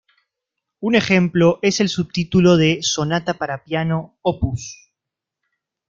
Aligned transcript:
Un 0.79 0.95
ejemplo 0.95 1.59
es 1.61 1.79
el 1.79 1.87
subtítulo 1.87 2.57
de 2.57 2.77
la 2.77 2.81
"Sonata 2.81 3.35
para 3.35 3.63
piano 3.63 4.17
Op. 4.23 4.43